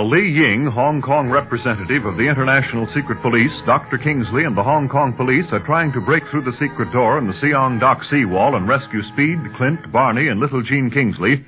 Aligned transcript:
While 0.00 0.16
Li 0.16 0.32
Ying, 0.32 0.64
Hong 0.64 1.02
Kong 1.02 1.28
representative 1.28 2.06
of 2.06 2.16
the 2.16 2.24
International 2.24 2.86
Secret 2.94 3.20
Police, 3.20 3.52
Dr. 3.66 3.98
Kingsley, 3.98 4.44
and 4.44 4.56
the 4.56 4.62
Hong 4.62 4.88
Kong 4.88 5.12
police 5.12 5.44
are 5.52 5.62
trying 5.66 5.92
to 5.92 6.00
break 6.00 6.22
through 6.30 6.44
the 6.44 6.56
secret 6.56 6.90
door 6.90 7.18
in 7.18 7.26
the 7.26 7.38
Siang 7.38 7.78
Dock 7.78 8.02
seawall 8.08 8.56
and 8.56 8.66
rescue 8.66 9.02
Speed, 9.12 9.36
Clint, 9.58 9.92
Barney, 9.92 10.28
and 10.28 10.40
little 10.40 10.62
Jean 10.62 10.90
Kingsley, 10.90 11.44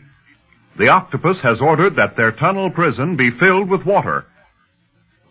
the 0.78 0.88
octopus 0.88 1.38
has 1.42 1.62
ordered 1.62 1.96
that 1.96 2.14
their 2.14 2.30
tunnel 2.30 2.68
prison 2.68 3.16
be 3.16 3.30
filled 3.40 3.70
with 3.70 3.86
water. 3.86 4.26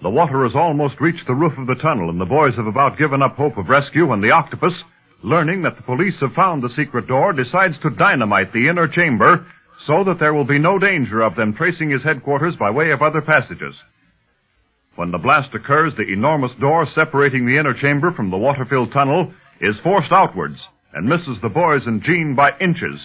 The 0.01 0.09
water 0.09 0.41
has 0.41 0.55
almost 0.55 0.99
reached 0.99 1.27
the 1.27 1.35
roof 1.35 1.53
of 1.59 1.67
the 1.67 1.79
tunnel, 1.79 2.09
and 2.09 2.19
the 2.19 2.25
boys 2.25 2.55
have 2.55 2.65
about 2.65 2.97
given 2.97 3.21
up 3.21 3.35
hope 3.35 3.55
of 3.55 3.69
rescue 3.69 4.07
when 4.07 4.21
the 4.21 4.31
octopus, 4.31 4.73
learning 5.21 5.61
that 5.61 5.75
the 5.75 5.83
police 5.83 6.15
have 6.21 6.33
found 6.33 6.63
the 6.63 6.73
secret 6.75 7.07
door, 7.07 7.33
decides 7.33 7.77
to 7.83 7.91
dynamite 7.91 8.51
the 8.51 8.67
inner 8.67 8.87
chamber 8.87 9.45
so 9.87 10.03
that 10.03 10.19
there 10.19 10.33
will 10.33 10.45
be 10.45 10.59
no 10.59 10.77
danger 10.77 11.21
of 11.21 11.35
them 11.35 11.53
tracing 11.53 11.89
his 11.89 12.03
headquarters 12.03 12.55
by 12.55 12.69
way 12.69 12.91
of 12.91 13.01
other 13.01 13.21
passages. 13.21 13.75
When 14.95 15.11
the 15.11 15.17
blast 15.17 15.53
occurs, 15.55 15.93
the 15.95 16.11
enormous 16.11 16.51
door 16.59 16.85
separating 16.93 17.45
the 17.45 17.57
inner 17.57 17.73
chamber 17.73 18.11
from 18.11 18.29
the 18.29 18.37
water-filled 18.37 18.91
tunnel 18.91 19.33
is 19.59 19.75
forced 19.83 20.11
outwards 20.11 20.59
and 20.93 21.07
misses 21.07 21.37
the 21.41 21.49
boys 21.49 21.83
and 21.85 22.03
Jean 22.03 22.35
by 22.35 22.51
inches. 22.59 22.99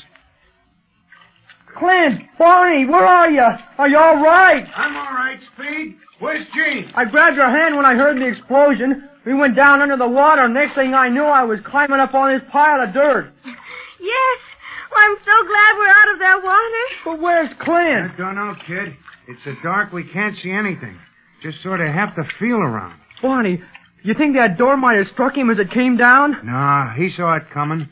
Clint, 1.79 2.23
Barney, 2.39 2.87
where 2.87 3.07
are 3.07 3.31
you? 3.31 3.47
Are 3.79 3.89
you 3.89 3.99
all 3.99 4.23
right? 4.23 4.65
I'm 4.75 4.97
all 4.97 5.13
right, 5.15 5.39
Speed. 5.55 5.97
Where's 6.19 6.47
Jean? 6.55 6.91
I 6.95 7.05
grabbed 7.05 7.37
your 7.37 7.51
hand 7.51 7.77
when 7.77 7.85
I 7.85 7.95
heard 7.95 8.17
the 8.17 8.27
explosion. 8.27 9.09
We 9.27 9.35
went 9.35 9.55
down 9.55 9.83
under 9.83 9.97
the 9.97 10.09
water. 10.09 10.49
Next 10.49 10.75
thing 10.75 10.95
I 10.95 11.09
knew, 11.09 11.25
I 11.25 11.45
was 11.45 11.59
climbing 11.67 12.01
up 12.01 12.15
on 12.15 12.33
this 12.33 12.43
pile 12.51 12.83
of 12.83 12.93
dirt. 12.93 13.33
Yes. 13.99 14.56
Well, 14.97 15.05
I'm 15.05 15.17
so 15.25 15.47
glad 15.47 15.77
we're 15.79 15.89
out 15.89 16.13
of 16.15 16.19
that 16.21 16.41
water. 16.43 16.85
But 17.05 17.21
where's 17.21 17.51
Clint? 17.61 18.13
I 18.13 18.17
don't 18.17 18.35
know, 18.35 18.55
kid. 18.67 18.97
It's 19.29 19.41
so 19.45 19.55
dark 19.63 19.93
we 19.93 20.05
can't 20.05 20.37
see 20.43 20.51
anything. 20.51 20.99
Just 21.43 21.63
sort 21.63 21.81
of 21.81 21.93
have 21.93 22.15
to 22.17 22.25
feel 22.39 22.57
around. 22.57 22.99
Barney, 23.21 23.61
you 24.03 24.15
think 24.15 24.37
that 24.37 24.57
door 24.57 24.77
might 24.77 24.97
have 24.97 25.09
struck 25.13 25.37
him 25.37 25.51
as 25.51 25.59
it 25.59 25.71
came 25.71 25.97
down? 25.99 26.37
Nah, 26.45 26.95
he 26.95 27.11
saw 27.15 27.35
it 27.37 27.43
coming. 27.53 27.89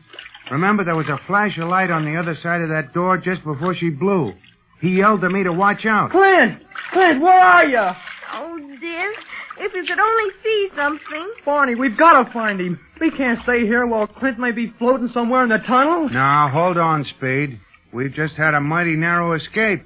Remember, 0.50 0.84
there 0.84 0.96
was 0.96 1.08
a 1.08 1.20
flash 1.26 1.58
of 1.58 1.68
light 1.68 1.90
on 1.90 2.04
the 2.04 2.18
other 2.18 2.36
side 2.42 2.62
of 2.62 2.68
that 2.70 2.94
door 2.94 3.18
just 3.18 3.44
before 3.44 3.74
she 3.74 3.90
blew. 3.90 4.32
He 4.80 4.96
yelled 4.96 5.20
to 5.22 5.30
me 5.30 5.42
to 5.44 5.52
watch 5.52 5.84
out. 5.84 6.10
Clint! 6.10 6.62
Clint, 6.92 7.20
where 7.20 7.40
are 7.40 7.66
you? 7.66 7.90
Oh, 8.34 8.76
dear. 8.80 9.12
If 9.58 9.72
you 9.72 9.84
could 9.84 9.98
only 10.00 10.32
see 10.42 10.68
something. 10.76 11.34
Barney, 11.44 11.74
we've 11.74 11.96
got 11.96 12.22
to 12.24 12.32
find 12.32 12.60
him. 12.60 12.78
We 13.00 13.10
can't 13.10 13.40
stay 13.44 13.60
here 13.66 13.86
while 13.86 14.06
Clint 14.06 14.38
may 14.38 14.50
be 14.50 14.72
floating 14.78 15.10
somewhere 15.14 15.44
in 15.44 15.48
the 15.48 15.58
tunnel. 15.58 16.08
Now, 16.10 16.48
hold 16.52 16.76
on, 16.76 17.04
Speed. 17.16 17.60
We've 17.92 18.12
just 18.12 18.34
had 18.34 18.54
a 18.54 18.60
mighty 18.60 18.96
narrow 18.96 19.34
escape. 19.34 19.84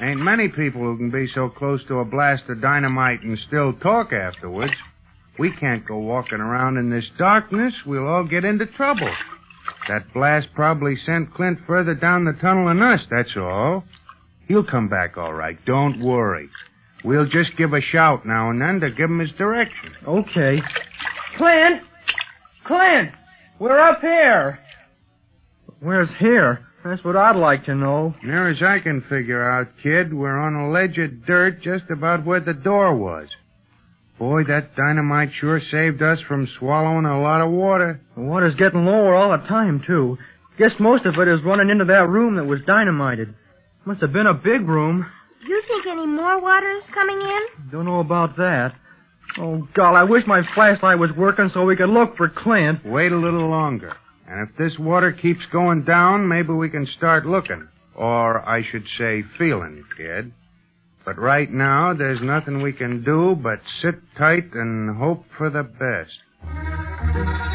Ain't 0.00 0.20
many 0.20 0.48
people 0.48 0.80
who 0.80 0.96
can 0.96 1.10
be 1.10 1.28
so 1.32 1.48
close 1.48 1.80
to 1.86 2.00
a 2.00 2.04
blast 2.04 2.44
of 2.48 2.60
dynamite 2.60 3.22
and 3.22 3.38
still 3.46 3.72
talk 3.74 4.12
afterwards. 4.12 4.72
We 5.38 5.52
can't 5.52 5.86
go 5.86 5.98
walking 5.98 6.40
around 6.40 6.78
in 6.78 6.90
this 6.90 7.08
darkness. 7.16 7.74
We'll 7.86 8.08
all 8.08 8.24
get 8.24 8.44
into 8.44 8.66
trouble. 8.66 9.10
That 9.88 10.12
blast 10.12 10.48
probably 10.54 10.96
sent 11.06 11.34
Clint 11.34 11.58
further 11.66 11.94
down 11.94 12.24
the 12.24 12.32
tunnel 12.32 12.66
than 12.66 12.82
us, 12.82 13.00
that's 13.10 13.36
all. 13.36 13.84
He'll 14.48 14.64
come 14.64 14.88
back 14.88 15.16
all 15.16 15.32
right. 15.32 15.58
Don't 15.64 16.00
worry. 16.00 16.48
We'll 17.04 17.26
just 17.26 17.56
give 17.58 17.72
a 17.74 17.80
shout 17.92 18.24
now 18.24 18.50
and 18.50 18.60
then 18.60 18.80
to 18.80 18.90
give 18.90 19.10
him 19.10 19.18
his 19.18 19.30
direction. 19.32 19.92
Okay. 20.06 20.62
Clint! 21.36 21.82
Clint! 22.66 23.10
We're 23.58 23.78
up 23.78 24.00
here. 24.00 24.58
Where's 25.80 26.08
here? 26.18 26.66
That's 26.82 27.04
what 27.04 27.16
I'd 27.16 27.36
like 27.36 27.64
to 27.66 27.74
know. 27.74 28.14
Near 28.22 28.50
as 28.50 28.62
I 28.62 28.78
can 28.78 29.02
figure 29.08 29.42
out, 29.50 29.68
kid, 29.82 30.12
we're 30.12 30.38
on 30.38 30.54
a 30.54 30.70
ledge 30.70 30.98
of 30.98 31.26
dirt 31.26 31.62
just 31.62 31.84
about 31.90 32.24
where 32.24 32.40
the 32.40 32.54
door 32.54 32.94
was. 32.94 33.28
Boy, 34.18 34.44
that 34.44 34.76
dynamite 34.76 35.30
sure 35.40 35.60
saved 35.70 36.00
us 36.02 36.20
from 36.28 36.48
swallowing 36.58 37.04
a 37.04 37.20
lot 37.20 37.40
of 37.40 37.50
water. 37.50 38.00
The 38.16 38.22
water's 38.22 38.54
getting 38.54 38.84
lower 38.84 39.14
all 39.14 39.30
the 39.30 39.46
time, 39.46 39.82
too. 39.86 40.18
Guess 40.58 40.72
most 40.78 41.04
of 41.04 41.14
it 41.14 41.28
is 41.28 41.40
running 41.44 41.70
into 41.70 41.86
that 41.86 42.08
room 42.08 42.36
that 42.36 42.44
was 42.44 42.60
dynamited. 42.66 43.34
Must 43.84 44.00
have 44.00 44.12
been 44.12 44.26
a 44.26 44.34
big 44.34 44.68
room. 44.68 45.06
Do 45.44 45.52
you 45.52 45.62
think 45.68 45.86
any 45.86 46.06
more 46.06 46.40
water's 46.40 46.82
coming 46.94 47.20
in? 47.20 47.70
Don't 47.70 47.84
know 47.84 48.00
about 48.00 48.36
that. 48.36 48.74
Oh, 49.38 49.68
God, 49.74 49.94
I 49.94 50.04
wish 50.04 50.24
my 50.26 50.42
flashlight 50.54 50.98
was 50.98 51.10
working 51.16 51.50
so 51.52 51.64
we 51.64 51.76
could 51.76 51.90
look 51.90 52.16
for 52.16 52.28
Clint. 52.28 52.84
Wait 52.84 53.12
a 53.12 53.16
little 53.16 53.48
longer. 53.48 53.94
And 54.26 54.48
if 54.48 54.56
this 54.56 54.78
water 54.78 55.12
keeps 55.12 55.44
going 55.52 55.84
down, 55.84 56.28
maybe 56.28 56.52
we 56.52 56.70
can 56.70 56.86
start 56.96 57.26
looking. 57.26 57.68
Or 57.94 58.48
I 58.48 58.62
should 58.70 58.86
say 58.96 59.22
feeling, 59.36 59.84
kid. 59.96 60.32
But 61.04 61.18
right 61.18 61.50
now, 61.50 61.92
there's 61.92 62.22
nothing 62.22 62.62
we 62.62 62.72
can 62.72 63.04
do 63.04 63.36
but 63.40 63.60
sit 63.82 63.96
tight 64.16 64.54
and 64.54 64.96
hope 64.96 65.24
for 65.36 65.50
the 65.50 65.62
best. 65.62 67.53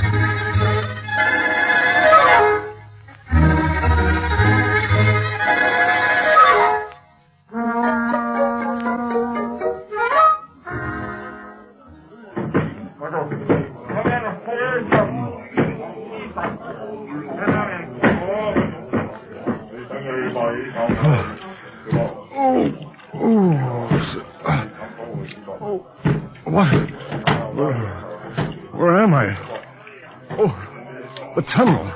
Tunnel. 31.59 31.91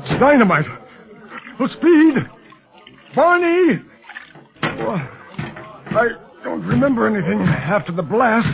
It's 0.00 0.20
dynamite. 0.20 0.66
Oh, 1.60 1.66
speed! 1.68 2.14
Barney! 3.14 3.80
Oh, 4.62 5.08
I 5.90 6.08
don't 6.42 6.66
remember 6.66 7.06
anything 7.06 7.40
after 7.40 7.92
the 7.92 8.02
blast. 8.02 8.48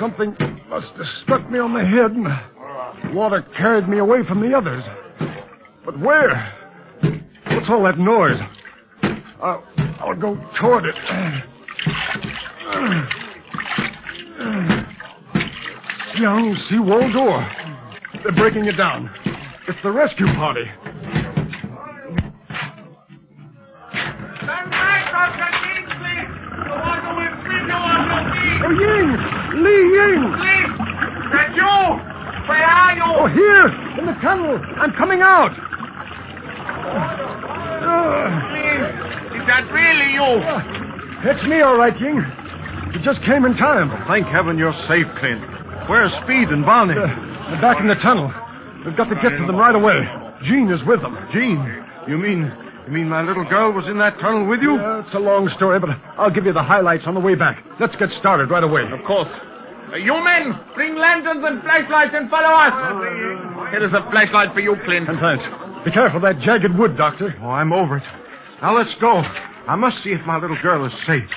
Something 0.00 0.34
must 0.68 0.92
have 0.92 1.06
struck 1.22 1.50
me 1.50 1.58
on 1.58 1.74
the 1.74 1.80
head 1.80 2.12
and 2.12 3.14
water 3.14 3.44
carried 3.56 3.88
me 3.88 3.98
away 3.98 4.18
from 4.26 4.40
the 4.40 4.56
others. 4.56 4.82
But 5.84 5.98
where? 6.00 6.54
What's 7.48 7.68
all 7.68 7.82
that 7.84 7.98
noise? 7.98 8.38
I'll, 9.42 9.64
I'll 10.00 10.16
go 10.16 10.38
toward 10.58 10.84
it. 10.86 10.94
Young 16.18 16.56
seawall 16.68 17.12
door. 17.12 17.67
They're 18.22 18.32
breaking 18.32 18.64
it 18.66 18.76
down. 18.76 19.10
It's 19.68 19.78
the 19.82 19.90
rescue 19.90 20.26
party. 20.34 20.64
Stand 23.90 24.70
back, 24.70 25.02
Dr. 25.12 25.48
Kingsley! 25.60 26.18
The 26.64 26.72
water 26.72 27.12
will 27.14 27.34
sweep 27.44 27.64
you 27.68 27.78
off 27.78 28.02
your 28.08 28.24
feet! 28.32 28.58
Oh, 28.64 28.72
Ying! 28.74 29.10
Li 29.62 29.76
Ying! 29.96 30.22
Please! 30.34 30.72
That 31.32 31.50
you! 31.54 31.74
Where 32.48 32.64
are 32.64 32.92
you? 32.96 33.04
Oh, 33.06 33.28
here! 33.28 33.68
In 34.00 34.06
the 34.06 34.16
tunnel! 34.20 34.56
I'm 34.80 34.92
coming 34.94 35.20
out! 35.22 35.52
Uh, 37.78 38.28
Please! 38.50 39.40
Is 39.40 39.44
that 39.46 39.64
really 39.72 40.12
you? 40.16 40.42
it's 41.30 41.44
me, 41.44 41.60
all 41.60 41.76
right, 41.76 41.98
Ying. 42.00 42.24
You 42.92 43.00
just 43.04 43.20
came 43.24 43.44
in 43.44 43.54
time. 43.54 43.90
Thank 44.08 44.26
heaven 44.28 44.56
you're 44.58 44.72
safe, 44.88 45.06
Clint. 45.20 45.42
Where's 45.88 46.12
Speed 46.24 46.48
and 46.48 46.64
Bonnie? 46.64 46.94
Uh, 46.96 47.27
they're 47.48 47.60
back 47.60 47.80
in 47.80 47.88
the 47.88 47.96
tunnel. 47.96 48.32
We've 48.84 48.96
got 48.96 49.08
to 49.08 49.16
get 49.16 49.36
to 49.36 49.44
them 49.46 49.56
right 49.56 49.74
away. 49.74 49.96
Jean 50.44 50.70
is 50.70 50.84
with 50.86 51.00
them. 51.02 51.16
Jean, 51.32 51.58
you 52.06 52.16
mean 52.16 52.50
you 52.88 52.94
mean 52.94 53.08
my 53.08 53.20
little 53.20 53.44
girl 53.44 53.72
was 53.72 53.86
in 53.86 53.98
that 53.98 54.16
tunnel 54.16 54.48
with 54.48 54.62
you? 54.62 54.72
Yeah, 54.80 55.04
it's 55.04 55.12
a 55.12 55.18
long 55.18 55.48
story, 55.52 55.78
but 55.78 55.90
I'll 56.16 56.32
give 56.32 56.46
you 56.46 56.54
the 56.54 56.62
highlights 56.62 57.04
on 57.04 57.12
the 57.12 57.20
way 57.20 57.34
back. 57.34 57.62
Let's 57.78 57.94
get 57.96 58.08
started 58.16 58.48
right 58.48 58.64
away. 58.64 58.80
Of 58.88 59.04
course. 59.04 59.28
Uh, 59.28 59.96
you 59.96 60.16
men, 60.24 60.56
bring 60.74 60.96
lanterns 60.96 61.44
and 61.44 61.60
flashlights 61.60 62.16
and 62.16 62.30
follow 62.30 62.48
us. 62.48 62.72
Here 63.72 63.84
is 63.84 63.92
a 63.92 64.08
flashlight 64.10 64.54
for 64.54 64.60
you, 64.60 64.76
Clint. 64.84 65.08
And 65.08 65.20
thanks. 65.20 65.44
Be 65.84 65.92
careful 65.92 66.16
of 66.16 66.22
that 66.24 66.40
jagged 66.40 66.72
wood, 66.78 66.96
Doctor. 66.96 67.36
Oh, 67.42 67.50
I'm 67.50 67.72
over 67.72 67.98
it. 67.98 68.04
Now 68.62 68.76
let's 68.76 68.94
go. 69.00 69.20
I 69.20 69.76
must 69.76 70.02
see 70.02 70.10
if 70.10 70.24
my 70.24 70.38
little 70.38 70.56
girl 70.62 70.86
is 70.86 70.92
safe. 71.06 71.28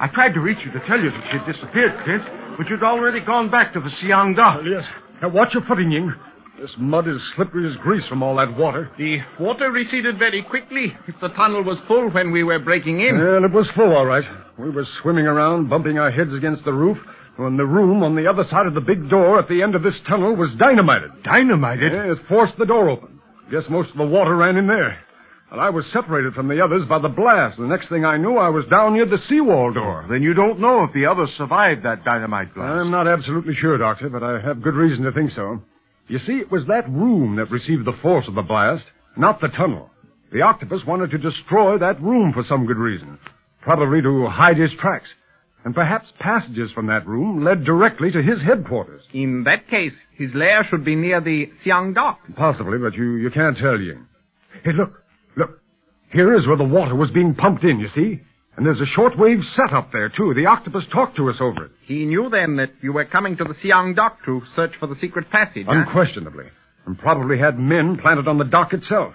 I 0.00 0.08
tried 0.08 0.32
to 0.32 0.40
reach 0.40 0.64
you 0.64 0.72
to 0.72 0.80
tell 0.88 0.98
you 0.98 1.10
that 1.10 1.24
she'd 1.30 1.52
disappeared, 1.52 2.02
Clint, 2.04 2.24
but 2.56 2.68
you'd 2.68 2.82
already 2.82 3.20
gone 3.20 3.50
back 3.50 3.74
to 3.74 3.80
the 3.80 3.90
Siang 4.00 4.34
dock. 4.34 4.62
Well, 4.62 4.72
yes. 4.72 4.84
Now 5.24 5.30
watch 5.30 5.54
your 5.54 5.62
footing, 5.62 5.90
Ying. 5.90 6.12
This 6.60 6.74
mud 6.76 7.08
is 7.08 7.18
slippery 7.34 7.66
as 7.70 7.78
grease 7.78 8.06
from 8.08 8.22
all 8.22 8.36
that 8.36 8.58
water. 8.58 8.90
The 8.98 9.20
water 9.40 9.70
receded 9.70 10.18
very 10.18 10.42
quickly 10.42 10.94
if 11.08 11.14
the 11.18 11.28
tunnel 11.28 11.64
was 11.64 11.78
full 11.88 12.10
when 12.10 12.30
we 12.30 12.42
were 12.42 12.58
breaking 12.58 13.00
in. 13.00 13.18
Well, 13.18 13.42
it 13.42 13.50
was 13.50 13.70
full, 13.74 13.96
all 13.96 14.04
right. 14.04 14.24
We 14.58 14.68
were 14.68 14.84
swimming 15.00 15.24
around, 15.26 15.70
bumping 15.70 15.96
our 15.98 16.10
heads 16.10 16.34
against 16.34 16.66
the 16.66 16.74
roof, 16.74 16.98
when 17.36 17.56
the 17.56 17.64
room 17.64 18.02
on 18.02 18.14
the 18.14 18.26
other 18.26 18.44
side 18.50 18.66
of 18.66 18.74
the 18.74 18.82
big 18.82 19.08
door 19.08 19.38
at 19.38 19.48
the 19.48 19.62
end 19.62 19.74
of 19.74 19.82
this 19.82 19.98
tunnel 20.06 20.36
was 20.36 20.54
dynamited. 20.58 21.22
Dynamited? 21.22 21.90
Yeah, 21.90 22.12
it 22.12 22.18
forced 22.28 22.58
the 22.58 22.66
door 22.66 22.90
open. 22.90 23.18
Guess 23.50 23.70
most 23.70 23.92
of 23.92 23.96
the 23.96 24.04
water 24.04 24.36
ran 24.36 24.58
in 24.58 24.66
there. 24.66 24.98
And 25.50 25.60
I 25.60 25.70
was 25.70 25.86
separated 25.92 26.34
from 26.34 26.48
the 26.48 26.64
others 26.64 26.84
by 26.86 26.98
the 26.98 27.08
blast. 27.08 27.58
The 27.58 27.66
next 27.66 27.88
thing 27.88 28.04
I 28.04 28.16
knew, 28.16 28.36
I 28.36 28.48
was 28.48 28.64
down 28.70 28.94
near 28.94 29.06
the 29.06 29.18
seawall 29.28 29.72
door. 29.72 30.06
Then 30.10 30.22
you 30.22 30.34
don't 30.34 30.58
know 30.58 30.84
if 30.84 30.92
the 30.92 31.06
others 31.06 31.30
survived 31.36 31.84
that 31.84 32.04
dynamite 32.04 32.54
blast. 32.54 32.80
I'm 32.80 32.90
not 32.90 33.06
absolutely 33.06 33.54
sure, 33.54 33.78
Doctor, 33.78 34.08
but 34.08 34.22
I 34.22 34.40
have 34.40 34.62
good 34.62 34.74
reason 34.74 35.04
to 35.04 35.12
think 35.12 35.30
so. 35.32 35.62
You 36.08 36.18
see, 36.18 36.34
it 36.34 36.50
was 36.50 36.66
that 36.66 36.90
room 36.90 37.36
that 37.36 37.50
received 37.50 37.84
the 37.84 37.96
force 38.02 38.26
of 38.26 38.34
the 38.34 38.42
blast, 38.42 38.84
not 39.16 39.40
the 39.40 39.48
tunnel. 39.48 39.90
The 40.32 40.42
octopus 40.42 40.82
wanted 40.86 41.10
to 41.12 41.18
destroy 41.18 41.78
that 41.78 42.02
room 42.02 42.32
for 42.32 42.42
some 42.42 42.66
good 42.66 42.76
reason. 42.76 43.18
Probably 43.62 44.02
to 44.02 44.26
hide 44.26 44.58
his 44.58 44.72
tracks. 44.80 45.08
And 45.64 45.74
perhaps 45.74 46.12
passages 46.18 46.72
from 46.72 46.88
that 46.88 47.06
room 47.06 47.42
led 47.42 47.64
directly 47.64 48.10
to 48.10 48.22
his 48.22 48.42
headquarters. 48.42 49.02
In 49.14 49.44
that 49.44 49.68
case, 49.68 49.92
his 50.16 50.34
lair 50.34 50.66
should 50.68 50.84
be 50.84 50.94
near 50.94 51.20
the 51.20 51.50
Siang 51.62 51.94
dock. 51.94 52.18
Possibly, 52.36 52.76
but 52.76 52.94
you, 52.94 53.14
you 53.16 53.30
can't 53.30 53.56
tell, 53.56 53.80
Ying. 53.80 54.06
Hey, 54.62 54.72
look, 54.72 54.90
look. 54.90 55.03
Here 56.14 56.32
is 56.34 56.46
where 56.46 56.56
the 56.56 56.64
water 56.64 56.94
was 56.94 57.10
being 57.10 57.34
pumped 57.34 57.64
in, 57.64 57.80
you 57.80 57.88
see? 57.88 58.20
And 58.56 58.64
there's 58.64 58.80
a 58.80 58.98
shortwave 58.98 59.42
set 59.56 59.72
up 59.72 59.90
there, 59.92 60.08
too. 60.08 60.32
The 60.34 60.46
octopus 60.46 60.84
talked 60.92 61.16
to 61.16 61.28
us 61.28 61.36
over 61.40 61.64
it. 61.66 61.72
He 61.86 62.06
knew 62.06 62.28
then 62.30 62.56
that 62.56 62.70
you 62.82 62.92
were 62.92 63.04
coming 63.04 63.36
to 63.36 63.44
the 63.44 63.54
Siang 63.60 63.94
dock 63.94 64.18
to 64.26 64.42
search 64.54 64.72
for 64.78 64.86
the 64.86 64.94
secret 65.00 65.28
passage. 65.30 65.66
huh? 65.66 65.72
Unquestionably. 65.72 66.44
And 66.86 66.96
probably 66.98 67.38
had 67.38 67.58
men 67.58 67.98
planted 68.00 68.28
on 68.28 68.38
the 68.38 68.44
dock 68.44 68.72
itself. 68.72 69.12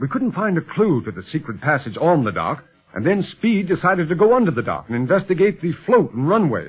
We 0.00 0.06
couldn't 0.08 0.32
find 0.32 0.56
a 0.56 0.60
clue 0.74 1.02
to 1.04 1.10
the 1.10 1.22
secret 1.24 1.60
passage 1.60 1.96
on 2.00 2.24
the 2.24 2.30
dock, 2.32 2.62
and 2.94 3.04
then 3.04 3.22
Speed 3.24 3.66
decided 3.66 4.08
to 4.08 4.14
go 4.14 4.36
under 4.36 4.50
the 4.52 4.62
dock 4.62 4.84
and 4.88 4.96
investigate 4.96 5.60
the 5.60 5.72
float 5.84 6.12
and 6.12 6.28
runway. 6.28 6.68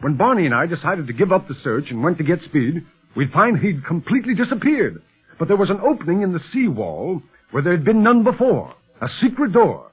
When 0.00 0.16
Barney 0.16 0.46
and 0.46 0.54
I 0.54 0.66
decided 0.66 1.06
to 1.06 1.12
give 1.12 1.30
up 1.30 1.46
the 1.46 1.54
search 1.62 1.90
and 1.90 2.02
went 2.02 2.18
to 2.18 2.24
get 2.24 2.40
Speed, 2.40 2.84
we'd 3.16 3.30
find 3.30 3.56
he'd 3.58 3.84
completely 3.86 4.34
disappeared. 4.34 5.00
But 5.38 5.46
there 5.46 5.56
was 5.56 5.70
an 5.70 5.80
opening 5.80 6.22
in 6.22 6.32
the 6.32 6.40
seawall 6.52 7.22
where 7.52 7.62
there 7.62 7.72
had 7.72 7.84
been 7.84 8.02
none 8.02 8.24
before. 8.24 8.74
A 9.02 9.08
secret 9.20 9.52
door. 9.52 9.90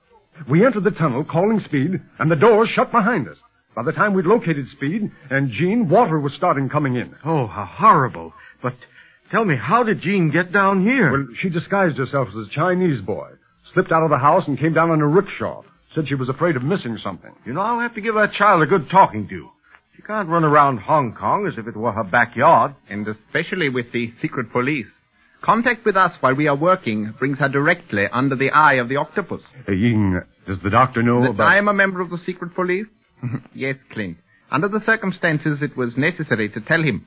We 0.48 0.64
entered 0.64 0.84
the 0.84 0.92
tunnel, 0.92 1.26
calling 1.26 1.60
Speed, 1.62 2.00
and 2.20 2.30
the 2.30 2.36
door 2.36 2.68
shut 2.68 2.92
behind 2.92 3.28
us. 3.28 3.38
By 3.76 3.82
the 3.82 3.92
time 3.92 4.14
we'd 4.14 4.26
located 4.26 4.68
Speed 4.68 5.12
and 5.32 5.50
Jean, 5.50 5.90
water 5.90 6.20
was 6.20 6.34
starting 6.34 6.70
coming 6.70 6.96
in. 6.96 7.16
Oh, 7.26 7.48
how 7.48 7.66
horrible. 7.66 8.34
But 8.62 8.76
tell 9.32 9.46
me, 9.46 9.56
how 9.58 9.82
did 9.82 10.02
Jean 10.02 10.30
get 10.30 10.54
down 10.54 10.84
here? 10.84 11.12
Well, 11.12 11.28
she 11.40 11.50
disguised 11.50 11.98
herself 11.98 12.28
as 12.30 12.36
a 12.36 12.50
Chinese 12.54 13.02
boy, 13.02 13.32
slipped 13.74 13.92
out 13.92 14.04
of 14.04 14.12
the 14.12 14.20
house 14.20 14.48
and 14.48 14.60
came 14.60 14.74
down 14.74 14.92
in 14.92 15.02
a 15.02 15.08
rickshaw. 15.08 15.64
Said 15.96 16.08
she 16.08 16.14
was 16.14 16.30
afraid 16.30 16.56
of 16.56 16.62
missing 16.62 17.00
something. 17.04 17.32
You 17.48 17.54
know, 17.54 17.62
I'll 17.62 17.80
have 17.80 17.96
to 17.96 18.02
give 18.02 18.14
that 18.14 18.34
child 18.34 18.62
a 18.62 18.68
good 18.68 18.92
talking 18.92 19.28
to. 19.30 19.50
She 19.96 20.04
can't 20.04 20.30
run 20.30 20.44
around 20.44 20.82
Hong 20.82 21.16
Kong 21.16 21.48
as 21.48 21.58
if 21.58 21.68
it 21.68 21.76
were 21.76 21.92
her 21.92 22.04
backyard. 22.04 22.76
And 22.88 23.08
especially 23.08 23.70
with 23.70 23.92
the 23.92 24.14
secret 24.22 24.52
police. 24.52 24.86
Contact 25.44 25.86
with 25.86 25.96
us 25.96 26.12
while 26.20 26.36
we 26.36 26.48
are 26.48 26.56
working 26.56 27.14
brings 27.18 27.38
her 27.40 27.48
directly 27.50 28.06
under 28.12 28.36
the 28.36 28.50
eye 28.52 28.74
of 28.74 28.90
the 28.90 28.98
octopus. 28.98 29.42
Hey, 29.66 29.76
Ying, 29.76 30.20
does 30.48 30.58
the 30.64 30.70
doctor 30.70 31.02
know 31.02 31.22
that 31.22 31.32
about... 31.32 31.48
I 31.48 31.58
am 31.58 31.68
a 31.68 31.74
member 31.74 32.02
of 32.02 32.10
the 32.10 32.20
secret 32.26 32.54
police? 32.56 32.88
yes, 33.54 33.76
Clint. 33.94 34.18
Under 34.52 34.68
the 34.68 34.82
circumstances, 34.86 35.60
it 35.62 35.78
was 35.78 35.96
necessary 35.96 36.50
to 36.50 36.62
tell 36.62 36.82
him. 36.84 37.06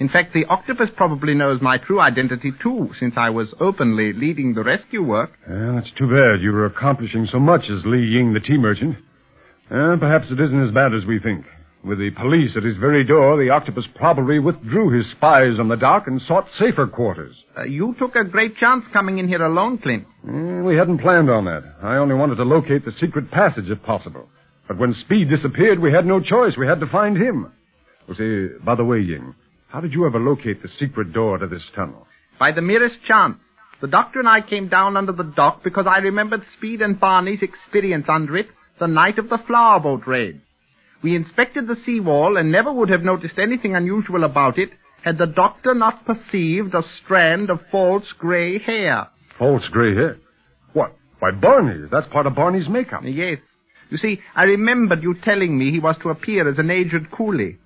In 0.00 0.08
fact, 0.08 0.32
the 0.32 0.44
octopus 0.46 0.88
probably 0.96 1.34
knows 1.34 1.60
my 1.60 1.78
true 1.78 2.00
identity 2.00 2.52
too, 2.62 2.90
since 2.98 3.14
I 3.16 3.30
was 3.30 3.54
openly 3.60 4.12
leading 4.12 4.54
the 4.54 4.64
rescue 4.64 5.02
work. 5.02 5.30
That's 5.46 5.90
too 5.96 6.08
bad. 6.08 6.42
You 6.42 6.52
were 6.52 6.66
accomplishing 6.66 7.26
so 7.30 7.38
much 7.38 7.62
as 7.70 7.84
Li 7.84 7.98
Ying, 7.98 8.32
the 8.32 8.40
tea 8.40 8.58
merchant. 8.58 8.96
Uh, 9.70 9.96
perhaps 9.98 10.30
it 10.30 10.40
isn't 10.40 10.62
as 10.62 10.72
bad 10.72 10.94
as 10.94 11.04
we 11.04 11.20
think. 11.20 11.44
With 11.84 11.98
the 11.98 12.10
police 12.12 12.56
at 12.56 12.62
his 12.62 12.78
very 12.78 13.04
door, 13.04 13.36
the 13.36 13.50
octopus 13.50 13.84
probably 13.94 14.38
withdrew 14.38 14.88
his 14.90 15.10
spies 15.10 15.58
on 15.58 15.68
the 15.68 15.76
dock 15.76 16.06
and 16.06 16.20
sought 16.22 16.48
safer 16.58 16.86
quarters. 16.86 17.36
Uh, 17.58 17.64
you 17.64 17.94
took 17.98 18.16
a 18.16 18.24
great 18.24 18.56
chance 18.56 18.86
coming 18.90 19.18
in 19.18 19.28
here 19.28 19.44
alone, 19.44 19.76
Clint. 19.78 20.06
Eh, 20.26 20.62
we 20.62 20.76
hadn't 20.76 21.00
planned 21.00 21.28
on 21.28 21.44
that. 21.44 21.62
I 21.82 21.96
only 21.96 22.14
wanted 22.14 22.36
to 22.36 22.44
locate 22.44 22.86
the 22.86 22.92
secret 22.92 23.30
passage 23.30 23.68
if 23.68 23.82
possible. 23.82 24.30
But 24.66 24.78
when 24.78 24.94
Speed 24.94 25.28
disappeared, 25.28 25.78
we 25.78 25.92
had 25.92 26.06
no 26.06 26.20
choice. 26.20 26.56
We 26.56 26.66
had 26.66 26.80
to 26.80 26.86
find 26.86 27.18
him. 27.18 27.52
Well, 28.08 28.16
see, 28.16 28.46
by 28.64 28.76
the 28.76 28.84
way, 28.84 29.00
Ying, 29.00 29.34
how 29.68 29.80
did 29.82 29.92
you 29.92 30.06
ever 30.06 30.18
locate 30.18 30.62
the 30.62 30.68
secret 30.68 31.12
door 31.12 31.36
to 31.36 31.46
this 31.46 31.70
tunnel? 31.76 32.06
By 32.38 32.52
the 32.52 32.62
merest 32.62 32.96
chance. 33.06 33.36
The 33.82 33.88
doctor 33.88 34.20
and 34.20 34.28
I 34.28 34.40
came 34.40 34.68
down 34.68 34.96
under 34.96 35.12
the 35.12 35.24
dock 35.36 35.62
because 35.62 35.86
I 35.86 35.98
remembered 35.98 36.44
Speed 36.56 36.80
and 36.80 36.98
Barney's 36.98 37.42
experience 37.42 38.06
under 38.08 38.38
it 38.38 38.46
the 38.80 38.86
night 38.86 39.18
of 39.18 39.28
the 39.28 39.38
flower 39.46 39.80
boat 39.80 40.06
raid. 40.06 40.40
We 41.04 41.14
inspected 41.14 41.68
the 41.68 41.76
seawall 41.84 42.38
and 42.38 42.50
never 42.50 42.72
would 42.72 42.88
have 42.88 43.02
noticed 43.02 43.38
anything 43.38 43.76
unusual 43.76 44.24
about 44.24 44.58
it 44.58 44.70
had 45.04 45.18
the 45.18 45.26
doctor 45.26 45.74
not 45.74 46.06
perceived 46.06 46.74
a 46.74 46.82
strand 47.04 47.50
of 47.50 47.60
false 47.70 48.10
gray 48.18 48.58
hair. 48.58 49.08
False 49.38 49.68
gray 49.70 49.94
hair? 49.94 50.16
What? 50.72 50.96
Why, 51.18 51.32
Barney. 51.32 51.88
That's 51.92 52.08
part 52.08 52.26
of 52.26 52.34
Barney's 52.34 52.70
makeup. 52.70 53.02
Yes. 53.04 53.36
You 53.90 53.98
see, 53.98 54.18
I 54.34 54.44
remembered 54.44 55.02
you 55.02 55.14
telling 55.22 55.58
me 55.58 55.70
he 55.70 55.78
was 55.78 55.96
to 56.02 56.08
appear 56.08 56.48
as 56.50 56.58
an 56.58 56.70
aged 56.70 57.10
coolie. 57.12 57.58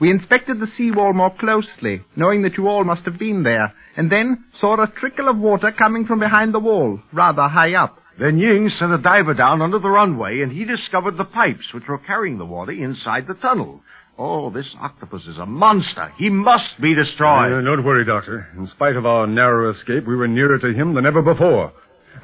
We 0.00 0.10
inspected 0.10 0.58
the 0.58 0.72
seawall 0.78 1.12
more 1.12 1.36
closely, 1.38 2.00
knowing 2.16 2.40
that 2.42 2.56
you 2.56 2.66
all 2.66 2.84
must 2.84 3.04
have 3.04 3.18
been 3.18 3.42
there, 3.42 3.74
and 3.98 4.10
then 4.10 4.46
saw 4.58 4.82
a 4.82 4.90
trickle 4.90 5.28
of 5.28 5.36
water 5.36 5.70
coming 5.70 6.06
from 6.06 6.18
behind 6.18 6.54
the 6.54 6.60
wall, 6.60 7.00
rather 7.12 7.46
high 7.46 7.74
up. 7.74 7.98
Then 8.18 8.38
Ying 8.38 8.70
sent 8.70 8.92
a 8.92 8.98
diver 8.98 9.34
down 9.34 9.60
under 9.60 9.78
the 9.78 9.90
runway, 9.90 10.40
and 10.40 10.50
he 10.50 10.64
discovered 10.64 11.18
the 11.18 11.24
pipes 11.24 11.72
which 11.74 11.86
were 11.86 11.98
carrying 11.98 12.38
the 12.38 12.46
water 12.46 12.72
inside 12.72 13.26
the 13.26 13.34
tunnel. 13.34 13.82
Oh, 14.18 14.48
this 14.48 14.74
octopus 14.80 15.26
is 15.26 15.36
a 15.36 15.44
monster. 15.44 16.10
He 16.16 16.30
must 16.30 16.80
be 16.80 16.94
destroyed. 16.94 17.52
Uh, 17.52 17.60
don't 17.60 17.84
worry, 17.84 18.06
Doctor. 18.06 18.48
In 18.56 18.66
spite 18.68 18.96
of 18.96 19.04
our 19.04 19.26
narrow 19.26 19.70
escape, 19.72 20.06
we 20.06 20.16
were 20.16 20.28
nearer 20.28 20.58
to 20.58 20.72
him 20.72 20.94
than 20.94 21.04
ever 21.04 21.20
before. 21.20 21.72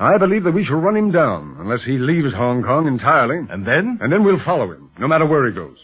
I 0.01 0.17
believe 0.17 0.45
that 0.45 0.55
we 0.55 0.65
shall 0.65 0.77
run 0.77 0.97
him 0.97 1.13
down 1.13 1.57
unless 1.61 1.85
he 1.85 1.99
leaves 1.99 2.33
Hong 2.33 2.63
Kong 2.63 2.87
entirely. 2.87 3.47
And 3.51 3.67
then? 3.67 3.99
And 4.01 4.11
then 4.11 4.25
we'll 4.25 4.43
follow 4.43 4.73
him, 4.73 4.91
no 4.99 5.07
matter 5.07 5.27
where 5.27 5.47
he 5.47 5.55
goes. 5.55 5.77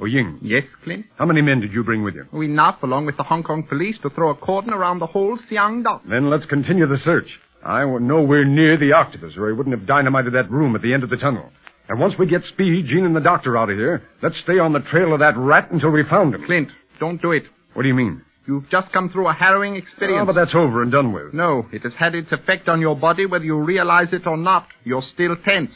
Oh, 0.00 0.04
Ying. 0.04 0.38
Yes, 0.42 0.62
Clint? 0.84 1.06
How 1.18 1.26
many 1.26 1.42
men 1.42 1.60
did 1.60 1.72
you 1.72 1.82
bring 1.82 2.04
with 2.04 2.14
you? 2.14 2.42
Enough, 2.42 2.82
along 2.84 3.06
with 3.06 3.16
the 3.16 3.24
Hong 3.24 3.42
Kong 3.42 3.64
police, 3.64 3.96
to 4.02 4.10
throw 4.10 4.30
a 4.30 4.36
cordon 4.36 4.72
around 4.72 5.00
the 5.00 5.06
whole 5.06 5.38
Siang 5.48 5.82
dock. 5.82 6.02
Then 6.08 6.30
let's 6.30 6.46
continue 6.46 6.86
the 6.86 6.98
search. 6.98 7.26
I 7.66 7.84
was 7.84 8.00
nowhere 8.00 8.44
near 8.44 8.76
the 8.78 8.92
octopus, 8.92 9.34
or 9.36 9.48
he 9.48 9.52
wouldn't 9.52 9.76
have 9.76 9.88
dynamited 9.88 10.34
that 10.34 10.50
room 10.50 10.76
at 10.76 10.82
the 10.82 10.94
end 10.94 11.02
of 11.02 11.10
the 11.10 11.16
tunnel. 11.16 11.50
And 11.88 11.98
once 11.98 12.14
we 12.16 12.26
get 12.26 12.42
Speed, 12.44 12.86
Jean, 12.86 13.04
and 13.04 13.14
the 13.14 13.20
doctor 13.20 13.58
out 13.58 13.70
of 13.70 13.76
here, 13.76 14.04
let's 14.22 14.38
stay 14.40 14.60
on 14.60 14.72
the 14.72 14.80
trail 14.80 15.12
of 15.12 15.18
that 15.18 15.36
rat 15.36 15.72
until 15.72 15.90
we 15.90 16.04
found 16.04 16.32
him. 16.34 16.44
Clint, 16.46 16.68
don't 17.00 17.20
do 17.20 17.32
it. 17.32 17.42
What 17.74 17.82
do 17.82 17.88
you 17.88 17.94
mean? 17.94 18.22
You've 18.46 18.68
just 18.70 18.92
come 18.92 19.10
through 19.10 19.26
a 19.26 19.32
harrowing 19.32 19.74
experience. 19.74 20.22
Oh, 20.22 20.26
but 20.26 20.36
that's 20.36 20.54
over 20.54 20.82
and 20.82 20.92
done 20.92 21.12
with. 21.12 21.34
No, 21.34 21.66
it 21.72 21.82
has 21.82 21.92
had 21.94 22.14
its 22.14 22.30
effect 22.30 22.68
on 22.68 22.80
your 22.80 22.94
body 22.94 23.26
whether 23.26 23.44
you 23.44 23.58
realize 23.58 24.12
it 24.12 24.28
or 24.28 24.36
not. 24.36 24.68
You're 24.84 25.02
still 25.02 25.34
tense. 25.44 25.72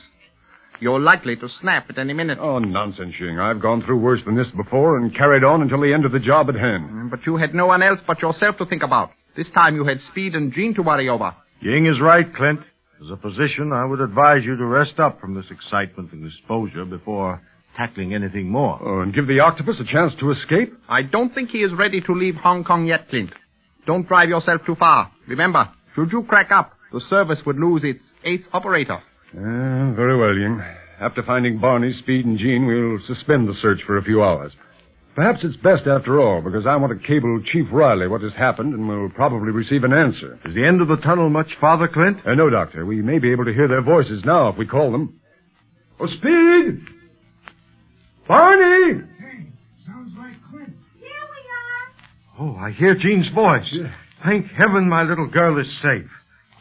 You're 0.78 1.00
likely 1.00 1.34
to 1.36 1.48
snap 1.60 1.90
at 1.90 1.98
any 1.98 2.12
minute. 2.14 2.38
Oh, 2.40 2.60
nonsense, 2.60 3.16
Ying. 3.18 3.40
I've 3.40 3.60
gone 3.60 3.82
through 3.82 3.98
worse 3.98 4.20
than 4.24 4.36
this 4.36 4.50
before 4.52 4.96
and 4.96 5.14
carried 5.14 5.42
on 5.42 5.60
until 5.60 5.80
the 5.80 5.92
end 5.92 6.04
of 6.04 6.12
the 6.12 6.20
job 6.20 6.48
at 6.48 6.54
hand. 6.54 7.10
But 7.10 7.26
you 7.26 7.36
had 7.36 7.52
no 7.52 7.66
one 7.66 7.82
else 7.82 7.98
but 8.06 8.22
yourself 8.22 8.56
to 8.58 8.66
think 8.66 8.84
about. 8.84 9.10
This 9.36 9.50
time 9.50 9.74
you 9.74 9.84
had 9.84 10.00
Speed 10.10 10.36
and 10.36 10.52
Jean 10.52 10.72
to 10.74 10.82
worry 10.82 11.08
over. 11.08 11.34
Ying 11.60 11.86
is 11.86 12.00
right, 12.00 12.24
Clint. 12.34 12.60
As 13.02 13.10
a 13.10 13.16
physician, 13.16 13.72
I 13.72 13.84
would 13.84 14.00
advise 14.00 14.44
you 14.44 14.56
to 14.56 14.64
rest 14.64 14.98
up 14.98 15.20
from 15.20 15.34
this 15.34 15.44
excitement 15.50 16.12
and 16.12 16.26
exposure 16.26 16.84
before 16.86 17.42
tackling 17.76 18.14
anything 18.14 18.48
more. 18.48 18.78
Oh, 18.82 19.00
and 19.00 19.14
give 19.14 19.26
the 19.26 19.40
octopus 19.40 19.78
a 19.80 19.84
chance 19.84 20.12
to 20.20 20.30
escape? 20.30 20.72
I 20.88 21.02
don't 21.02 21.34
think 21.34 21.50
he 21.50 21.58
is 21.58 21.72
ready 21.72 22.00
to 22.02 22.14
leave 22.14 22.34
Hong 22.36 22.64
Kong 22.64 22.86
yet, 22.86 23.08
Clint. 23.10 23.30
Don't 23.86 24.08
drive 24.08 24.28
yourself 24.30 24.62
too 24.66 24.74
far. 24.74 25.10
Remember, 25.28 25.70
should 25.94 26.12
you 26.12 26.22
crack 26.22 26.50
up, 26.50 26.72
the 26.92 27.00
service 27.10 27.38
would 27.44 27.56
lose 27.56 27.82
its 27.84 28.00
ace 28.24 28.44
operator. 28.52 28.98
Uh, 29.32 29.92
very 29.94 30.16
well, 30.18 30.34
Ying. 30.34 30.62
After 31.00 31.22
finding 31.22 31.58
Barney, 31.58 31.92
Speed, 31.92 32.26
and 32.26 32.38
Jean, 32.38 32.66
we'll 32.66 33.00
suspend 33.06 33.48
the 33.48 33.54
search 33.54 33.80
for 33.86 33.96
a 33.96 34.02
few 34.02 34.22
hours. 34.22 34.52
Perhaps 35.14 35.42
it's 35.42 35.56
best 35.56 35.86
after 35.86 36.20
all, 36.20 36.40
because 36.40 36.66
I 36.66 36.76
want 36.76 36.98
to 36.98 37.06
cable 37.06 37.42
Chief 37.44 37.66
Riley 37.72 38.06
what 38.06 38.22
has 38.22 38.34
happened, 38.34 38.74
and 38.74 38.88
we'll 38.88 39.10
probably 39.10 39.50
receive 39.50 39.82
an 39.84 39.92
answer. 39.92 40.38
Is 40.44 40.54
the 40.54 40.64
end 40.66 40.80
of 40.80 40.88
the 40.88 40.96
tunnel 40.96 41.28
much 41.28 41.48
farther, 41.60 41.88
Clint? 41.88 42.18
Uh, 42.24 42.34
no, 42.34 42.48
Doctor. 42.48 42.86
We 42.86 43.02
may 43.02 43.18
be 43.18 43.32
able 43.32 43.44
to 43.44 43.52
hear 43.52 43.66
their 43.68 43.82
voices 43.82 44.22
now 44.24 44.48
if 44.48 44.56
we 44.56 44.66
call 44.66 44.92
them. 44.92 45.20
Oh, 45.98 46.06
Speed! 46.06 46.86
Barney! 48.28 49.02
Sounds 49.84 50.12
like 50.16 50.36
Clint. 50.50 50.74
Here 50.98 51.08
we 52.38 52.44
are. 52.44 52.48
Oh, 52.48 52.56
I 52.56 52.70
hear 52.70 52.94
Jean's 52.94 53.28
voice. 53.34 53.74
Thank 54.24 54.46
heaven 54.52 54.88
my 54.88 55.02
little 55.02 55.26
girl 55.28 55.58
is 55.60 55.80
safe. 55.82 56.08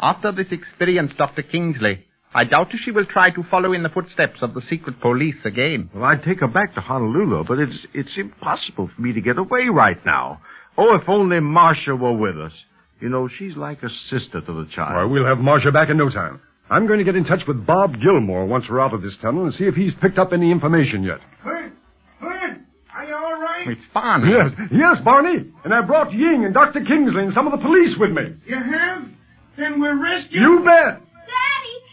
After 0.02 0.32
this 0.32 0.48
experience, 0.52 1.12
Dr. 1.18 1.44
Kingsley, 1.44 2.06
I 2.34 2.44
doubt 2.44 2.74
if 2.74 2.80
she 2.82 2.92
will 2.92 3.06
try 3.06 3.32
to 3.32 3.44
follow 3.50 3.74
in 3.74 3.82
the 3.82 3.90
footsteps 3.90 4.40
of 4.42 4.54
the 4.54 4.62
secret 4.70 5.02
police 5.02 5.36
again. 5.46 5.90
Well, 5.94 6.04
I'd 6.04 6.24
take 6.24 6.42
her 6.42 6.48
back 6.48 6.76
to 6.76 6.82
Honolulu, 6.82 7.46
but 7.48 7.58
it's 7.60 7.88
it's 7.94 8.18
impossible 8.18 8.90
for 8.96 9.02
me 9.02 9.14
to 9.14 9.22
get 9.22 9.38
away 9.38 9.68
right 9.70 10.04
now. 10.06 10.42
Oh, 10.78 10.96
if 10.96 11.10
only 11.10 11.40
Marcia 11.40 11.96
were 11.96 12.16
with 12.16 12.40
us. 12.40 12.54
You 13.00 13.10
know, 13.10 13.28
she's 13.40 13.56
like 13.56 13.82
a 13.82 13.90
sister 14.10 14.42
to 14.42 14.54
the 14.54 14.68
child. 14.76 14.96
All 14.96 15.04
right, 15.04 15.12
we'll 15.12 15.26
have 15.26 15.40
Marcia 15.40 15.72
back 15.72 15.90
in 15.90 15.98
no 15.98 16.10
time. 16.10 16.42
I'm 16.70 16.86
going 16.86 17.00
to 17.00 17.06
get 17.06 17.16
in 17.16 17.26
touch 17.26 17.42
with 17.48 17.66
Bob 17.66 18.00
Gilmore 18.00 18.46
once 18.46 18.66
we're 18.70 18.80
out 18.80 18.94
of 18.94 19.02
this 19.02 19.18
tunnel 19.22 19.46
and 19.46 19.54
see 19.56 19.64
if 19.64 19.74
he's 19.74 19.94
picked 20.02 20.20
up 20.20 20.32
any 20.34 20.52
information 20.52 21.02
yet. 21.04 21.18
Clint! 21.42 21.74
Clint! 22.20 22.62
Are 22.94 23.06
you 23.06 23.16
all 23.16 23.42
right? 23.42 23.68
It's 23.70 23.82
Barney. 23.92 24.32
Yes, 24.32 24.52
yes, 24.72 24.98
Barney. 25.04 25.52
And 25.64 25.74
I 25.74 25.82
brought 25.82 26.12
Ying 26.14 26.46
and 26.46 26.54
Dr. 26.54 26.82
Kingsley 26.86 27.24
and 27.24 27.34
some 27.34 27.48
of 27.48 27.54
the 27.54 27.66
police 27.66 27.96
with 28.00 28.12
me. 28.12 28.36
You 28.46 28.58
have? 28.58 29.04
Then 29.58 29.80
we're 29.82 30.00
rescued. 30.02 30.34
You 30.42 30.64
bet. 30.64 31.02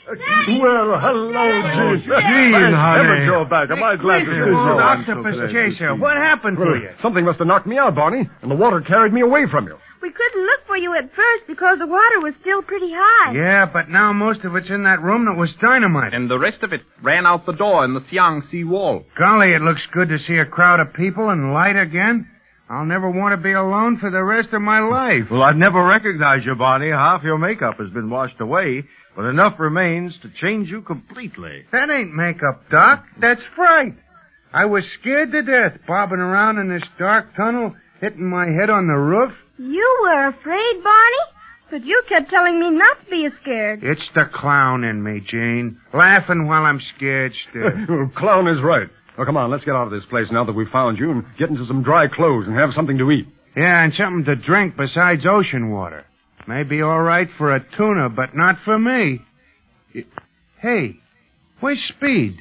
Daddy! 0.06 0.22
Daddy! 0.22 0.60
Well, 0.60 0.98
hello, 1.00 1.32
Jean. 1.32 2.02
Jean, 2.06 2.50
Nice 2.52 2.75
honey. 2.75 3.00
Ever 3.00 3.26
go 3.26 3.44
back. 3.44 3.70
Am 3.70 3.82
I 3.82 3.96
glad 3.96 4.20
to 4.20 4.25
see 4.25 4.30
Clint, 4.30 4.46
you? 4.46 4.56
old 4.58 4.80
octopus 4.80 5.36
chaser. 5.52 5.94
What 5.96 6.16
happened 6.16 6.56
to 6.58 6.62
Well, 6.64 6.76
you? 6.76 6.90
Something 7.02 7.25
must 7.25 7.38
have 7.38 7.48
knocked 7.48 7.66
me 7.66 7.76
out, 7.78 7.94
Barney, 7.94 8.28
and 8.42 8.50
the 8.50 8.54
water 8.54 8.80
carried 8.80 9.12
me 9.12 9.20
away 9.22 9.46
from 9.50 9.66
you. 9.66 9.76
We 10.02 10.10
couldn't 10.12 10.42
look 10.46 10.60
for 10.68 10.76
you 10.76 10.94
at 10.94 11.12
first 11.14 11.42
because 11.48 11.78
the 11.80 11.86
water 11.86 12.20
was 12.20 12.34
still 12.40 12.62
pretty 12.62 12.92
high. 12.94 13.32
Yeah, 13.34 13.66
but 13.66 13.88
now 13.88 14.12
most 14.12 14.44
of 14.44 14.54
it's 14.54 14.70
in 14.70 14.84
that 14.84 15.02
room 15.02 15.25
that 15.25 15.36
was 15.36 15.50
dynamite. 15.60 16.14
And 16.14 16.30
the 16.30 16.38
rest 16.38 16.62
of 16.62 16.72
it 16.72 16.82
ran 17.02 17.26
out 17.26 17.44
the 17.46 17.52
door 17.54 17.84
in 17.84 17.94
the 17.94 18.04
Siang 18.10 18.42
Sea 18.50 18.62
wall. 18.62 19.04
Golly, 19.18 19.52
it 19.54 19.62
looks 19.62 19.80
good 19.92 20.08
to 20.10 20.18
see 20.20 20.36
a 20.36 20.44
crowd 20.46 20.78
of 20.78 20.92
people 20.94 21.30
and 21.30 21.52
light 21.52 21.76
again. 21.76 22.28
I'll 22.68 22.84
never 22.84 23.08
want 23.10 23.32
to 23.32 23.36
be 23.36 23.52
alone 23.52 23.98
for 23.98 24.10
the 24.10 24.22
rest 24.22 24.48
of 24.52 24.60
my 24.60 24.80
life. 24.80 25.30
Well, 25.30 25.42
I'd 25.42 25.56
never 25.56 25.82
recognize 25.84 26.44
you, 26.44 26.54
Bonnie. 26.56 26.90
Half 26.90 27.22
your 27.22 27.38
makeup 27.38 27.78
has 27.78 27.90
been 27.90 28.10
washed 28.10 28.40
away, 28.40 28.84
but 29.16 29.25
enough 29.25 29.58
remains 29.58 30.14
to 30.23 30.30
change 30.40 30.68
you 30.68 30.82
completely. 30.82 31.64
That 31.73 31.88
ain't 31.90 32.14
makeup, 32.14 32.62
Doc. 32.70 33.04
That's 33.20 33.40
fright. 33.56 33.94
I 34.52 34.66
was 34.66 34.85
scared 35.00 35.32
to 35.32 35.42
death 35.42 35.78
bobbing 35.88 36.20
around 36.20 36.58
in 36.58 36.68
this 36.68 36.87
dark 36.99 37.35
tunnel, 37.37 37.75
hitting 38.00 38.28
my 38.28 38.46
head 38.46 38.70
on 38.70 38.87
the 38.87 38.94
roof. 38.94 39.32
You 39.58 39.99
were 40.02 40.28
afraid, 40.28 40.82
Barney? 40.85 41.25
But 41.68 41.85
you 41.85 42.00
kept 42.08 42.30
telling 42.30 42.61
me 42.61 42.70
not 42.70 43.04
to 43.04 43.11
be 43.11 43.28
scared. 43.42 43.82
It's 43.82 44.08
the 44.14 44.26
clown 44.32 44.85
in 44.85 45.02
me, 45.02 45.20
Jane. 45.26 45.80
Laughing 45.92 46.46
while 46.46 46.62
I'm 46.62 46.80
scared 46.96 47.32
still. 47.50 48.08
Clown 48.16 48.46
is 48.46 48.62
right. 48.62 48.88
Well, 49.18 49.26
come 49.26 49.37
on, 49.37 49.50
let's 49.50 49.64
get 49.64 49.75
out 49.75 49.87
of 49.87 49.90
this 49.92 50.04
place 50.08 50.28
now 50.30 50.44
that 50.44 50.52
we've 50.52 50.68
found 50.68 50.96
you 50.99 51.11
and 51.11 51.25
get 51.38 51.49
into 51.50 51.66
some 51.66 51.82
dry 51.82 52.06
clothes 52.06 52.46
and 52.46 52.56
have 52.56 52.70
something 52.73 52.99
to 52.99 53.11
eat. 53.11 53.26
yeah, 53.56 53.82
and 53.82 53.92
something 53.94 54.25
to 54.26 54.37
drink 54.37 54.76
besides 54.76 55.25
ocean 55.28 55.70
water. 55.73 56.05
May 56.46 56.62
be 56.62 56.80
all 56.82 57.00
right 57.02 57.28
for 57.38 57.54
a 57.54 57.64
tuna, 57.76 58.08
but 58.08 58.34
not 58.36 58.56
for 58.64 58.78
me. 58.78 59.22
Y- 59.94 60.04
Hey, 60.60 60.96
where's 61.60 61.78
Speed? 61.96 62.38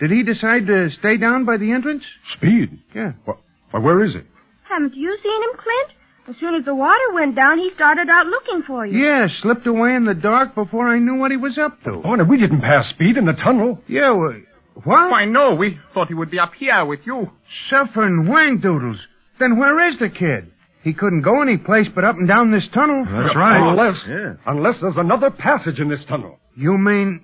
Did 0.00 0.10
he 0.10 0.22
decide 0.22 0.66
to 0.66 0.90
stay 0.98 1.16
down 1.16 1.44
by 1.44 1.56
the 1.56 1.72
entrance? 1.72 2.02
Speed? 2.36 2.78
Yeah. 2.94 3.12
Why, 3.24 3.34
why 3.70 3.80
where 3.80 4.04
is 4.04 4.12
he? 4.12 4.20
Haven't 4.68 4.94
you 4.94 5.16
seen 5.22 5.42
him, 5.42 5.50
Clint? 5.56 5.90
As 6.28 6.36
soon 6.40 6.54
as 6.54 6.64
the 6.64 6.74
water 6.74 7.12
went 7.12 7.36
down, 7.36 7.58
he 7.58 7.70
started 7.74 8.08
out 8.08 8.26
looking 8.26 8.62
for 8.66 8.86
you. 8.86 8.98
Yeah, 8.98 9.28
slipped 9.42 9.66
away 9.66 9.94
in 9.94 10.04
the 10.04 10.14
dark 10.14 10.54
before 10.54 10.88
I 10.88 10.98
knew 10.98 11.16
what 11.16 11.30
he 11.30 11.36
was 11.36 11.58
up 11.58 11.82
to. 11.84 12.00
Barney, 12.02 12.24
we 12.24 12.38
didn't 12.38 12.60
pass 12.60 12.88
Speed 12.90 13.16
in 13.16 13.26
the 13.26 13.34
tunnel. 13.34 13.78
Yeah, 13.88 14.12
well, 14.12 14.36
what? 14.84 15.10
Why, 15.10 15.24
no, 15.26 15.54
we 15.54 15.78
thought 15.92 16.08
he 16.08 16.14
would 16.14 16.30
be 16.30 16.38
up 16.38 16.52
here 16.58 16.84
with 16.84 17.00
you. 17.04 17.30
Suffering 17.70 18.26
wang 18.28 18.58
doodles. 18.58 18.98
Then 19.38 19.58
where 19.58 19.88
is 19.90 19.98
the 19.98 20.08
kid? 20.08 20.50
He 20.84 20.92
couldn't 20.92 21.22
go 21.22 21.40
any 21.42 21.56
place 21.56 21.88
but 21.94 22.04
up 22.04 22.16
and 22.16 22.28
down 22.28 22.50
this 22.52 22.68
tunnel. 22.74 23.04
That's 23.10 23.34
right. 23.34 23.70
Unless, 23.70 24.04
Yeah. 24.06 24.34
unless 24.46 24.80
there's 24.82 24.98
another 24.98 25.30
passage 25.30 25.80
in 25.80 25.88
this 25.88 26.04
tunnel. 26.04 26.38
You 26.54 26.76
mean 26.76 27.22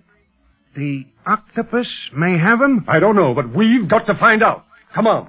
the 0.75 1.05
octopus 1.26 1.87
may 2.17 2.38
have 2.38 2.61
him? 2.61 2.85
I 2.88 2.99
don't 3.00 3.17
know, 3.17 3.35
but 3.35 3.55
we've 3.55 3.87
got 3.87 4.07
to 4.07 4.14
find 4.14 4.43
out. 4.43 4.64
Come 4.95 5.07
on. 5.07 5.29